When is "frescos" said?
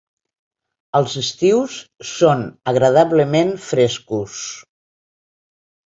3.71-4.43